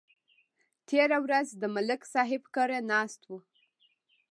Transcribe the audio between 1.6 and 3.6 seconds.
د ملک صاحب کره ناست وو